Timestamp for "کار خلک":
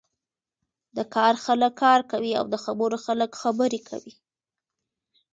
1.15-1.73